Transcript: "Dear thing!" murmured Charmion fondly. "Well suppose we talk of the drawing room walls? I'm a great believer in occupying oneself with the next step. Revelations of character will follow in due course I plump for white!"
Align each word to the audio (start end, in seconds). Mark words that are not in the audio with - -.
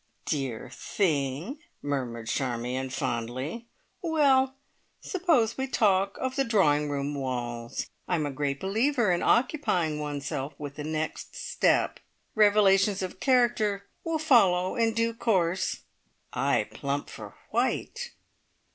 "Dear 0.25 0.67
thing!" 0.73 1.59
murmured 1.83 2.27
Charmion 2.27 2.89
fondly. 2.89 3.67
"Well 4.01 4.55
suppose 4.99 5.59
we 5.59 5.67
talk 5.67 6.17
of 6.19 6.35
the 6.35 6.43
drawing 6.43 6.89
room 6.89 7.13
walls? 7.13 7.87
I'm 8.07 8.25
a 8.25 8.31
great 8.31 8.59
believer 8.59 9.11
in 9.11 9.21
occupying 9.21 9.99
oneself 9.99 10.55
with 10.57 10.73
the 10.77 10.83
next 10.83 11.35
step. 11.35 11.99
Revelations 12.33 13.03
of 13.03 13.19
character 13.19 13.85
will 14.03 14.17
follow 14.17 14.75
in 14.75 14.95
due 14.95 15.13
course 15.13 15.81
I 16.33 16.67
plump 16.71 17.07
for 17.07 17.35
white!" 17.51 18.13